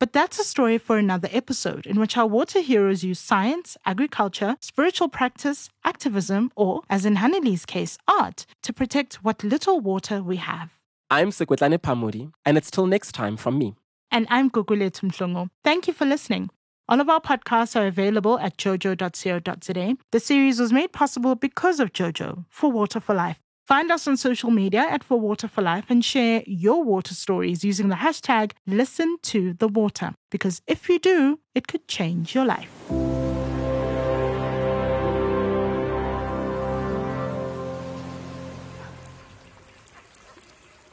But 0.00 0.14
that's 0.14 0.38
a 0.38 0.44
story 0.44 0.78
for 0.78 0.96
another 0.96 1.28
episode 1.30 1.86
in 1.86 2.00
which 2.00 2.16
our 2.16 2.26
water 2.26 2.60
heroes 2.60 3.04
use 3.04 3.18
science, 3.20 3.76
agriculture, 3.84 4.56
spiritual 4.58 5.08
practice, 5.08 5.68
activism, 5.84 6.50
or, 6.56 6.80
as 6.88 7.04
in 7.04 7.16
Hannelie's 7.16 7.66
case, 7.66 7.98
art, 8.08 8.46
to 8.62 8.72
protect 8.72 9.22
what 9.22 9.44
little 9.44 9.78
water 9.78 10.22
we 10.22 10.36
have. 10.36 10.70
I'm 11.10 11.28
Sekoetlane 11.28 11.76
Phamodi, 11.78 12.32
and 12.46 12.56
it's 12.56 12.70
till 12.70 12.86
next 12.86 13.12
time 13.12 13.36
from 13.36 13.58
me. 13.58 13.74
And 14.10 14.26
I'm 14.30 14.50
Gugulethu 14.50 15.10
Mhlongo. 15.10 15.50
Thank 15.64 15.86
you 15.86 15.92
for 15.92 16.06
listening. 16.06 16.48
All 16.88 17.02
of 17.02 17.10
our 17.10 17.20
podcasts 17.20 17.78
are 17.78 17.86
available 17.86 18.38
at 18.38 18.56
jojo.co.za. 18.56 19.96
The 20.12 20.20
series 20.20 20.58
was 20.58 20.72
made 20.72 20.92
possible 20.92 21.34
because 21.34 21.78
of 21.78 21.92
Jojo 21.92 22.46
for 22.48 22.72
Water 22.72 23.00
for 23.00 23.14
Life. 23.14 23.38
Find 23.70 23.92
us 23.92 24.08
on 24.08 24.16
social 24.16 24.50
media 24.50 24.80
at 24.80 25.04
For 25.04 25.20
Water 25.20 25.46
for 25.46 25.62
Life 25.62 25.84
and 25.90 26.04
share 26.04 26.42
your 26.44 26.82
water 26.82 27.14
stories 27.14 27.62
using 27.62 27.88
the 27.88 27.94
hashtag 27.94 28.50
Listen 28.66 29.16
to 29.22 29.52
the 29.52 29.68
Water. 29.68 30.12
Because 30.28 30.60
if 30.66 30.88
you 30.88 30.98
do, 30.98 31.38
it 31.54 31.68
could 31.68 31.86
change 31.86 32.34
your 32.34 32.44
life. 32.44 32.68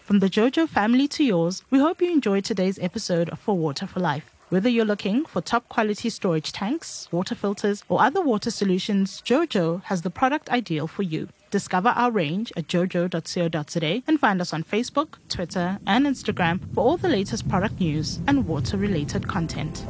From 0.03 0.19
the 0.19 0.29
JoJo 0.29 0.69
family 0.69 1.07
to 1.07 1.23
yours, 1.23 1.63
we 1.71 1.79
hope 1.79 1.99
you 1.99 2.11
enjoyed 2.11 2.45
today's 2.45 2.77
episode 2.77 3.29
of 3.29 3.39
For 3.39 3.57
Water 3.57 3.87
for 3.87 4.01
Life. 4.01 4.29
Whether 4.49 4.69
you're 4.69 4.85
looking 4.85 5.25
for 5.25 5.41
top 5.41 5.67
quality 5.67 6.11
storage 6.11 6.51
tanks, 6.51 7.09
water 7.11 7.33
filters, 7.33 7.83
or 7.89 8.03
other 8.03 8.21
water 8.21 8.51
solutions, 8.51 9.23
JoJo 9.25 9.83
has 9.85 10.03
the 10.03 10.11
product 10.11 10.51
ideal 10.51 10.85
for 10.85 11.01
you. 11.01 11.29
Discover 11.49 11.89
our 11.89 12.11
range 12.11 12.51
at 12.57 12.67
jojo.co.za 12.67 14.03
and 14.07 14.19
find 14.19 14.41
us 14.41 14.53
on 14.53 14.63
Facebook, 14.63 15.15
Twitter, 15.29 15.79
and 15.87 16.05
Instagram 16.05 16.59
for 16.73 16.81
all 16.81 16.97
the 16.97 17.09
latest 17.09 17.47
product 17.47 17.79
news 17.79 18.19
and 18.27 18.47
water 18.47 18.77
related 18.77 19.27
content. 19.27 19.85